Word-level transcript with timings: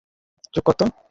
চুপ 0.53 0.63
কর 0.65 0.73
তো! 0.79 0.85